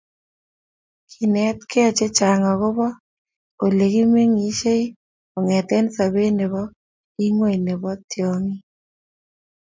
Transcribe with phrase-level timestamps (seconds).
[1.09, 2.87] Kigenetkei chechang agoba
[3.63, 4.83] olekimengishei
[5.31, 6.61] kongete sobet nebo
[7.25, 8.63] ingweny nebo tyongik